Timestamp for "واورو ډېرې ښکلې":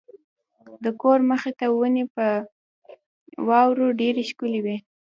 3.47-4.59